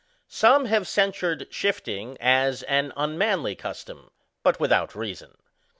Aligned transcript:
Some 0.33 0.65
have 0.65 0.87
censured 0.87 1.45
shifting 1.51 2.17
as 2.19 2.63
an 2.63 2.91
unmanly 2.97 3.53
custom, 3.53 4.09
but 4.41 4.59
without 4.59 4.95
reason. 4.95 5.37